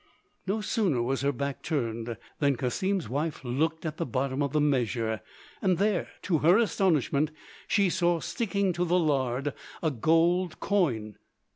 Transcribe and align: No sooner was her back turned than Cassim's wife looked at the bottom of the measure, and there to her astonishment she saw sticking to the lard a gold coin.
No 0.47 0.61
sooner 0.61 1.03
was 1.03 1.21
her 1.21 1.31
back 1.31 1.61
turned 1.61 2.17
than 2.39 2.55
Cassim's 2.55 3.07
wife 3.07 3.41
looked 3.43 3.85
at 3.85 3.97
the 3.97 4.05
bottom 4.07 4.41
of 4.41 4.51
the 4.51 4.59
measure, 4.59 5.21
and 5.61 5.77
there 5.77 6.07
to 6.23 6.39
her 6.39 6.57
astonishment 6.57 7.29
she 7.67 7.87
saw 7.87 8.19
sticking 8.19 8.73
to 8.73 8.83
the 8.83 8.97
lard 8.97 9.53
a 9.83 9.91
gold 9.91 10.59
coin. 10.59 11.17